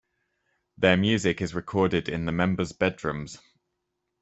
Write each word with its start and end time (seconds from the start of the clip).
Their 0.79 0.97
music 0.97 1.41
is 1.43 1.53
recorded 1.53 2.09
in 2.09 2.25
the 2.25 2.31
members' 2.31 2.71
bedrooms. 2.71 3.37